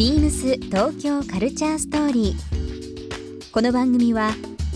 [0.00, 3.52] ビームス東京カルチャーストーリー。
[3.52, 4.30] この番組は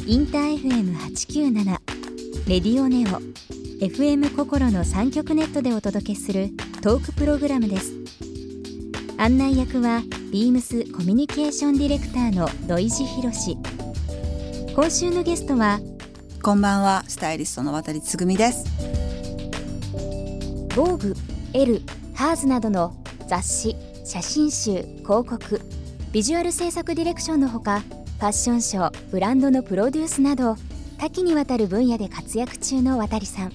[0.07, 1.65] インター FM897
[2.47, 3.23] レディオネオ
[3.83, 6.51] FM 心の三極ネットでお届けする
[6.83, 7.95] トークプログラムです。
[9.17, 13.57] 案内役はビームスコミュニケーションディレクターの土井博志。
[14.75, 15.81] 今週のゲストは
[16.43, 18.67] こんばんは、スタイリストの渡つぐみです。
[20.77, 21.15] ボーグ、
[21.55, 21.81] エル、
[22.13, 22.95] ハーズなどの
[23.27, 25.61] 雑誌、写真集、広告、
[26.13, 30.57] ビジュアル制作ディレクションのほか、ファッションショー、ブランドのプロデュースなど、
[30.99, 33.53] 多岐にわたる分野で活躍中の渡さん。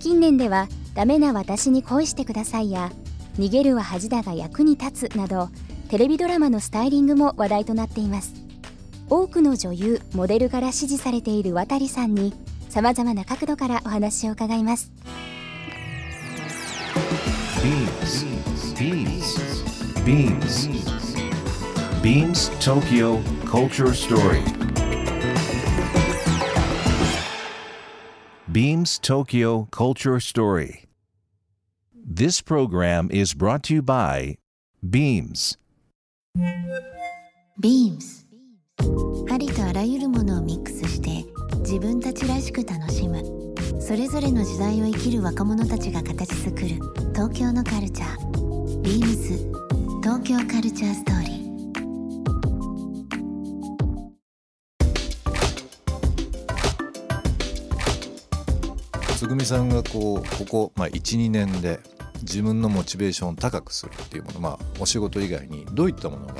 [0.00, 2.90] 近年では、ダメな私に恋してくださいや、
[3.38, 5.48] 逃げるは恥だが役に立つなど、
[5.88, 8.34] テレビドラマのスタイリングも話題となっています。
[9.08, 12.34] 多くの女優、モデルから支持されている渡さんに、
[12.68, 14.90] 様々な角度からお話を伺います。
[17.62, 18.24] Beams.
[18.74, 20.02] Beams.
[20.02, 20.66] Beams.
[22.02, 24.42] Beams Tokyo Culture Story.
[28.50, 30.86] Beams Tokyo Culture Story.
[31.94, 34.38] This program is brought to you by
[34.82, 35.56] Beams.
[37.60, 38.26] ビームス
[39.30, 41.24] ありとあらゆるものをミックスして
[41.60, 46.68] 自分たちらしく楽しむそれぞれの時代を生きる若者たちが形作る
[47.14, 48.82] 東京のカルチャー。
[48.82, 49.38] ビームス。
[50.02, 51.42] 東京カルチャーストーリー。
[59.16, 61.80] つぐみさんがこうここ、まあ、12年で
[62.22, 66.34] 自分のモチベーションを高くするっていうもの、まあ、お仕事以外にどういったものが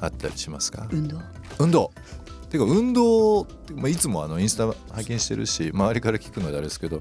[0.00, 0.88] あったりしますか？
[0.90, 1.18] 運動。
[1.58, 1.92] 運動
[2.54, 7.00] ていうか運動まあ、いつもあのインスタ拝見してるし周りから聞くのであれですけど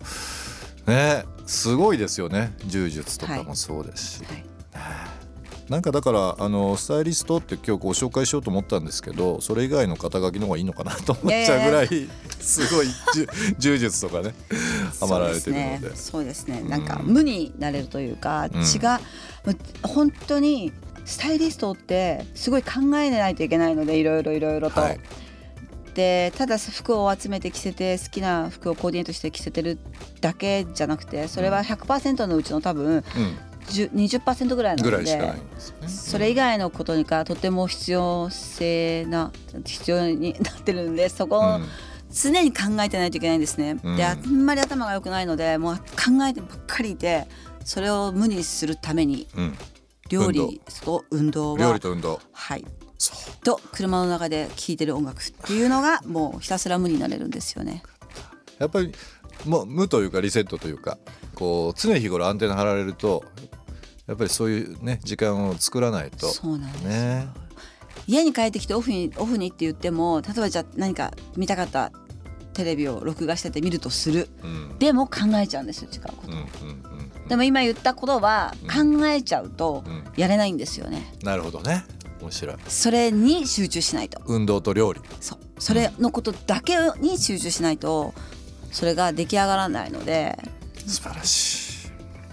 [0.88, 2.54] ねすごいですよね。
[2.66, 5.70] 柔術とかもそうですし、はい。
[5.70, 11.88] なんかだからあのスタイリストって今日ご紹介しようと思ったんですけどそれ以外の肩書きの方がいいのかなと思っちゃうぐらい
[12.40, 12.88] すごい
[13.60, 14.34] 柔術とかね
[15.00, 15.80] ハマられてるので。
[15.80, 15.96] そうですね。
[15.96, 16.60] そうですね。
[16.62, 16.70] うん。
[16.70, 19.58] なんか無になれるというか、うん。
[19.84, 20.72] 本当に
[21.06, 24.82] スタイリストってすごい考えないといけないのでいろいろいろいろと。
[24.82, 25.00] はい
[25.94, 29.78] でただ服を集めて着せて好きな服をコーディネートして着せてる
[30.22, 33.04] だけじゃなくてそれは100%のうちの多分うん、
[33.68, 35.34] 10 20%ぐらいなのでね。
[35.88, 39.32] それ以外のことにかとても必要性な
[39.66, 41.66] 必要になってるんでそこをうん。
[42.16, 43.80] 常に考えてないといけないんですね。
[43.84, 43.98] うん。
[43.98, 47.26] であんまり頭が良くないのでもう考えてばっかりいて
[47.66, 49.58] それを無にするためにうん、
[50.10, 51.60] 料理と運動は。
[51.60, 52.20] 料理と運動。
[52.32, 52.66] はい
[53.44, 57.84] と車の中で聴いてる音楽っていうのがもうひたすら無になれるんですよね。
[58.60, 58.92] やっぱり
[59.46, 60.98] もう無というかリセットというか
[61.36, 63.24] こう常日頃アンテナ張られると
[64.08, 66.28] やっぱりそういうね時間を作らないと。
[66.28, 66.90] そうなんですよ。
[66.90, 67.28] ね。
[68.08, 71.92] 家に帰ってきてオフにオフにって言っても例えばじゃあ何か見たかった
[72.54, 74.30] テレビを録画してて見るとする。
[74.44, 74.80] うん。
[74.80, 77.28] でも考えちゃうんですよ違うこと、うんうんうん。
[77.28, 80.04] でも今言ったことは考えちゃうとうん。
[80.18, 81.14] やれないんですよね。
[81.24, 81.86] なるほどね
[82.24, 82.56] 面白い。
[82.68, 84.22] それに集中しないと。
[84.26, 85.02] 運動と料理。
[85.20, 85.40] そう。
[85.60, 88.14] それのことだけに集中しないと
[88.72, 90.38] それが出来上がらないので。
[90.88, 91.86] 素晴らし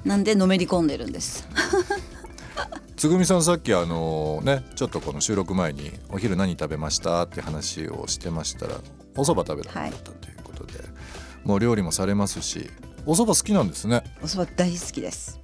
[0.05, 0.09] い。
[0.09, 1.47] なんでのめり込んでるんです。
[2.97, 7.23] つぐみさんさっきあのねちょっとこの収録前にお昼何食べました？
[7.23, 8.75] って話をしてましたら
[9.17, 10.73] お蕎麦食べたかったということで、
[11.45, 12.69] もう料理もされますし
[13.07, 14.03] お蕎麦好きなんですね。
[14.23, 15.39] お蕎麦大好きです。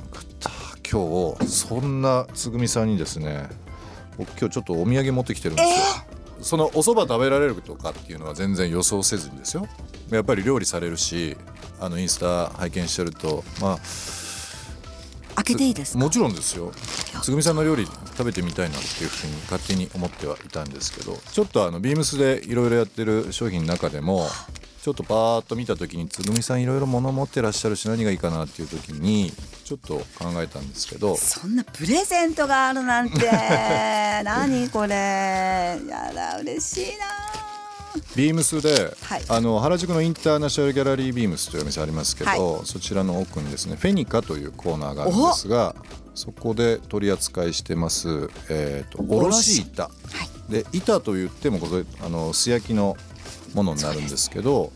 [0.90, 3.48] 今日そんなつぐみさんにですね
[4.16, 5.74] 僕今日ちょっとお土産持ってきてるんですよ、
[6.42, 9.66] そのお蕎麦食べられるとかっていうのは全然予想せずにですよ。
[10.10, 11.36] やっぱり料理されるし
[11.80, 13.78] あのインスタ拝見してるとまあ
[15.36, 15.98] 開けていいですか？
[15.98, 16.72] もちろんですよ。
[17.22, 24.26] つぐみさんの料理食べてみたいなっていうふうに勝手に思ってはいたんですけどちょっとあのビームスでいろいろやってる商品の中でも
[24.86, 29.32] ちょっとパーッと見た時につぐみさんいろいろ物持ってらっしゃるし何がいいかなっていう時に
[29.64, 31.16] ちょっと考えたんですけど。
[31.16, 33.28] そんなプレゼントがあるなんて。
[34.22, 34.94] 何これ。
[35.88, 38.00] やだ嬉しいな。
[38.14, 39.24] ビームスで、はい。
[39.28, 45.74] あの原宿のインターナショナルギャラリービームスというお店ありますけど、はそちらの奥にですねフェニカというコーナーがあるんですが
[46.14, 49.62] そこで取り扱いしてます、えー、とおろし。
[49.62, 49.90] 板、
[50.48, 52.96] で板と言ってもこれあの素焼きの
[53.54, 54.72] ものになるんですけど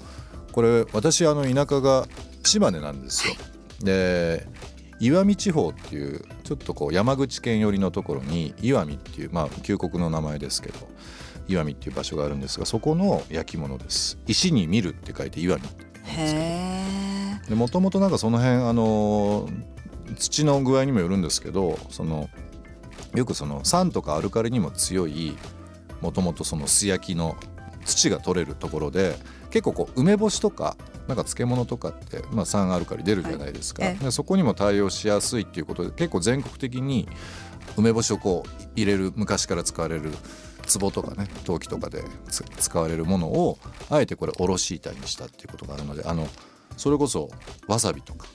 [0.52, 2.06] これ私あの田舎が
[2.42, 3.34] 島根なんですよ。
[3.82, 4.46] で
[4.98, 10.78] 岩見地方っていうちょっとこう山口県寄りのところに岩見っていうまあ旧国の名前ですけど
[11.48, 14.18] 岩見っていう場所があるんですがそこの焼き物です。
[14.26, 17.54] 石に見るって書いて岩見って。
[17.54, 19.48] もともとなんかその辺あの
[20.16, 22.28] 土の具合にもよるんですけどその
[23.14, 25.36] よくその酸とかアルカリにも強い
[26.00, 27.36] もともとその素焼きの
[27.84, 29.16] 土が取れるところで
[29.50, 30.76] 結構こう梅干しとか
[31.08, 33.92] なんか漬物とかって、まあ、酸アルカリ出るじゃないですか、はい。
[33.94, 37.08] ええでそこにも対応しやすいっていうことで結構全国的に
[37.76, 40.12] 梅干しをこう入れる昔から使われる
[40.78, 43.58] 壺とかね陶器とかでつ使われるものを
[43.88, 46.28] あえてこれおろし板にしたっていうことがあるのであの
[46.76, 47.28] それこそ
[47.66, 48.28] わさびとか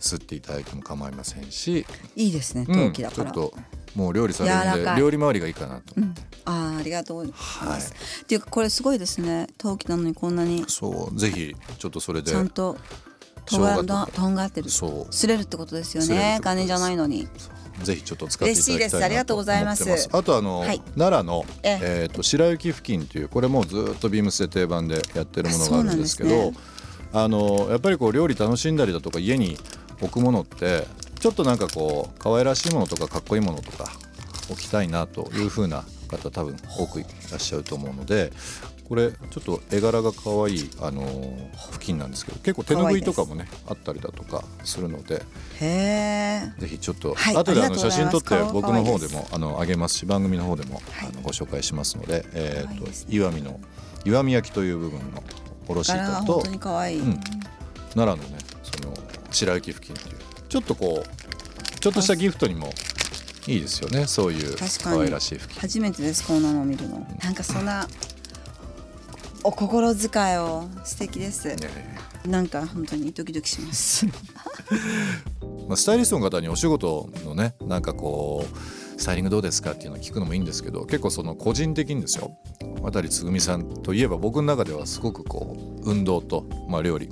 [0.00, 3.54] 吸っていただいても構いませんし、いいですねうん陶器だから、ちょっと
[3.94, 5.94] もう料理されるんで料理回りがいいかなと。
[5.96, 6.14] うん、
[6.44, 7.80] あーありがとうございます、はい。
[8.22, 9.48] っていうかこれすごいですね。
[9.58, 10.64] 陶器なのにこんなに。
[10.68, 11.18] そう。
[11.18, 12.30] ぜひちょっとそれで。
[12.30, 12.76] ちゃんと
[13.46, 14.70] とが生姜とんがってる。
[14.70, 15.02] そう。
[15.10, 16.40] 擦れるってことですよね。
[16.42, 17.28] 金じゃないのに。
[17.82, 19.04] ぜひちょっと使っていただきたいな嬉しいです。
[19.04, 19.84] ありがとうございます。
[19.84, 20.80] 思ってあとあの、はい。
[20.96, 22.08] 奈良の、ええ。
[22.10, 26.58] ー、と白雪付近というこれもうずっとビームスで定番でやってるものがあるんですけどあそうなんで
[27.12, 29.56] あのやっぱりこう料理楽しんだりだとか家に
[30.00, 30.86] 置くものって
[31.24, 33.90] ちょっとなんかこう可愛らしいものとかかっこいいものとか
[34.50, 38.30] 置きたいなという風な方多分多くいらっしゃると思うので
[38.86, 41.02] これちょっと絵柄が可愛いあの
[41.72, 45.22] 付近なんですけど結構手ぬぐいとかもねあったりだとかするので
[45.58, 51.08] ぜひちょっと、はい後であの写真撮って僕の方でもあの上げますし番組の方でも、はい。
[51.08, 53.58] あのご紹介しますので、えー、と可愛いです岩見の
[54.04, 55.24] 岩見焼きという部分の
[55.68, 56.60] おろし柄が板と奈
[57.96, 58.92] 良のねその
[59.30, 62.70] 白雪付近っていうちょっとこうちょっとしたギフトにも
[63.48, 64.06] いいですよね。
[64.06, 65.60] そういう可愛らしい付近。
[65.60, 67.04] 初めてですこんなのを見るの。
[67.24, 67.88] なんかそんな
[69.42, 71.48] お心遣いを素敵です。
[71.48, 71.56] ね
[72.24, 74.06] なんか本当にドキドキします。
[75.66, 82.38] まあ、スタイリストの方にお仕事のねなんかこうスタイリングどうですかっていうのを聞くのもいいんですけど結構その個人的にですよ。
[82.80, 87.08] 渡つぐみさんといえば僕の中ではすごくこう運動と、まあ、料理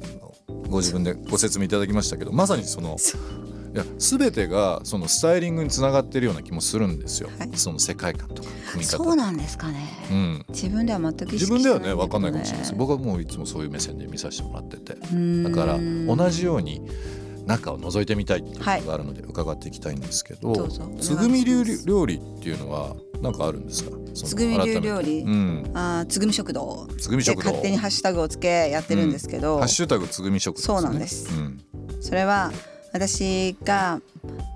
[0.73, 2.97] ご自分でご説明いただきましたけどまさにその
[3.75, 7.51] いや全てがそのスタイリングにつながってるような気もするんですよ、はい。
[7.55, 8.97] その世界観とか組み方。
[8.99, 9.89] そうなんですかね。
[10.11, 12.73] うん、自分では全く意識自分ではね分かんないかもしれないです。
[12.73, 14.95] ね僕はもういつもそういう目線で見させてもらってて。
[14.95, 16.83] だから同じように
[17.47, 20.91] 中を覗いてみたいっていうことがあるので伺っていきたいんですけど、どうぞ。
[21.01, 23.97] つぐみ流料理っていうのは何かあるんですか？
[24.15, 25.21] つぐみ流料理。
[25.21, 25.71] うん。
[25.75, 26.87] あーつぐみ食堂。
[26.99, 27.43] つぐみ食堂。
[27.43, 31.29] で勝手にハッシュタグをつけやってるんですけど、ハッシュタグつぐみ食堂そうなんです。
[31.35, 31.61] うん。
[32.01, 32.53] それは
[32.93, 34.01] 私が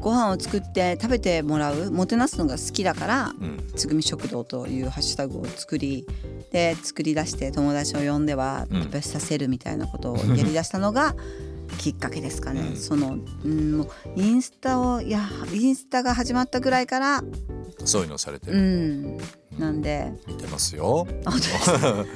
[0.01, 3.67] ご飯を作って食べてもらうもてなすのが好きだからうん。
[3.75, 6.07] つぐみ食堂というハッシュタグを作り
[6.53, 8.83] で作り出して友達を呼んではうん。
[8.83, 11.17] 食べさせるみたいなことをやりだしたのが
[11.79, 12.61] きっかけですかね。
[12.61, 12.77] うん。
[12.77, 17.23] その、うん、もうインスタをいやインスタが始まったぐらいから、
[17.85, 19.19] そういうのをされてうる、ん、
[19.59, 20.13] なんで。
[20.27, 21.07] 見てますよ。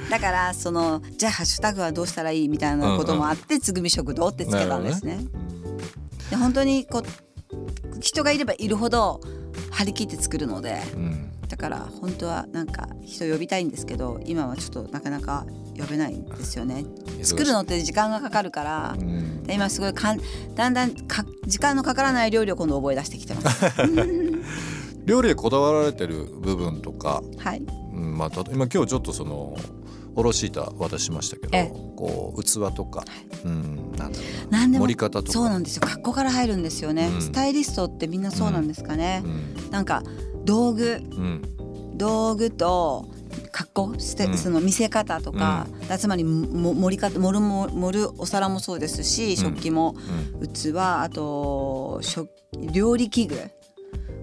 [0.09, 5.19] だからそのじゃあハッシュタグはどうしたらいいみたいなこともあって、つぐみ食堂ってつけたんですね。
[6.29, 9.21] で本当にこう人がいればいるほど
[9.69, 15.45] 張り切って作るのでうんうんだから本当はなんか人呼びたいんですけど今はちょっとなかなか
[15.77, 16.85] 呼べないんですよね。
[17.23, 19.43] 作るのって時間がかかるからうん。
[19.43, 20.21] で今すごいかん
[20.55, 23.65] だんだんか時間のかからない料理を今度覚え出してきてます。
[25.05, 27.61] 料理でこだわられてる部分とか、はい。
[27.93, 29.57] うんまあ、たと今今日ちょっとその
[30.15, 31.73] おろし板渡しましたけええ。
[31.73, 33.05] どこう器とか、
[33.45, 35.31] うん、なんだろう何でも盛り方とか。
[35.31, 35.81] そうなんですよ。
[35.85, 37.21] 格好から入るんですよね、うん。
[37.21, 39.23] スタイリストってみんなそうなんですかね。
[39.23, 39.71] う、ん。
[39.71, 40.03] なんか
[40.45, 41.01] 道具。
[41.11, 41.41] うん。
[41.97, 43.05] 道具と
[43.51, 44.37] 格好して、うん。
[44.37, 45.67] その見せ方とか、
[45.99, 49.95] つまりも盛り方盛るも盛るお皿もそうですし食器も、
[50.39, 50.47] うん。
[50.47, 52.29] 器あと食
[52.73, 53.39] 料理器具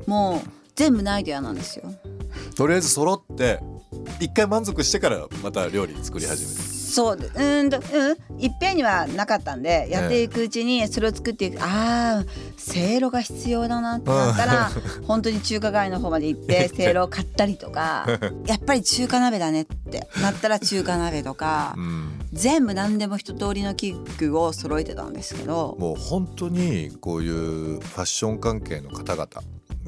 [0.06, 1.92] もう全部のアイデアなんですよ。
[2.56, 3.60] とりあえず揃って
[4.20, 7.16] 一回満足してからまた料理作り始めるそう。
[7.16, 7.80] うーんとう
[8.14, 12.24] んいっぺんにはなかったんでやっていくうちにそれを作っていく、ああ
[12.56, 14.70] せいろが必要だなってなったら
[15.06, 18.06] 本当に中華街の方まで行ってせいろを買ったりとか
[18.46, 22.18] やっぱり中華鍋だねってなったら中華鍋とかうん。
[22.32, 29.26] 全部何でも一通りの器具を揃えてたんですけどもう本当にこういうファッション関係の方々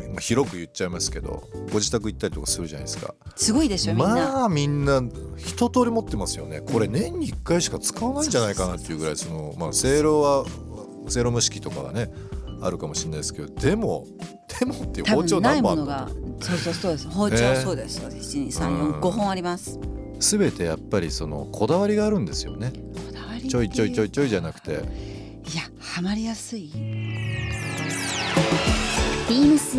[0.08, 3.14] まあ広く言っちゃいますけどご自宅行ったりとかするじゃないですか。
[3.36, 4.14] すごいでしょみんな。
[4.14, 5.02] まあみんな
[5.36, 6.60] 一通り持ってますよね。
[6.60, 10.44] これ年に1回しか使わないんじゃないかなっていうぐらいそのまあせいろは
[11.08, 12.12] せいろ蒸し器とかはね
[12.62, 14.06] あるかもしれないですけどでも
[14.58, 15.76] でもっていう多包丁分ない何本あもの？
[15.76, 16.08] るのが
[16.40, 17.08] そうそうそうです。
[17.08, 18.00] 包丁、ねそうです。
[18.00, 18.92] そうです1 2 3うん。
[18.94, 19.78] 4 5本あります。
[20.18, 22.72] 全てやっぱりそのこだわりがあるんですよね。
[22.74, 24.72] こだわりちょいちょいちょいいちょいじゃなくて。
[24.72, 24.74] い
[25.56, 26.70] やハマりやすい。
[29.28, 29.78] ビームス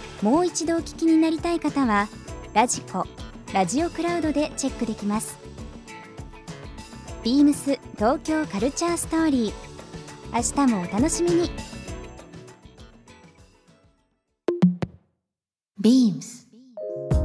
[0.21, 2.07] もう一度お聞きになりたい方は
[2.53, 3.05] ラジコ
[3.53, 5.39] ラジオクラウドでチェックできます
[7.23, 9.53] ビームス東京カルチャーストーリー
[10.33, 11.51] 明日もお楽しみに
[15.79, 16.41] ビームス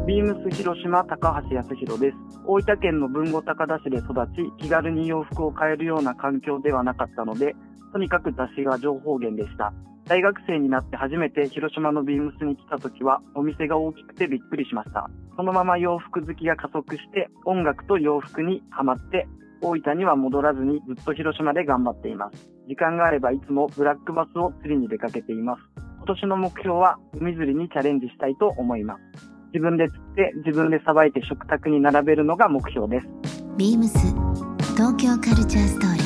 [0.07, 2.17] ビームス広島高橋康弘です。
[2.47, 7.57] 大分県の豊後高田市で育ち、気軽に洋服を買えるような環境ではなかったので、
[7.93, 9.73] とにかく雑誌が情報源でした。
[10.09, 15.11] 大学生になって初めて広島のビームスに来た時は、お店が大きくてびっくりしました。
[15.37, 19.27] そのまま洋服好きが加速して、音楽と洋服にハマって、
[19.63, 22.49] 大分には戻らずにずっと広島で頑張っています。
[22.69, 25.63] 時間があればいつもブラックバスを釣りに出かけています。
[25.97, 29.01] 今年の目標は海釣りにチャレンジしたいと思います。
[29.53, 33.07] 自分で釣って自分でさばいて食卓に並べるのが目標です。
[33.57, 33.99] ビームス
[34.77, 36.06] 東京カルチャーストーリー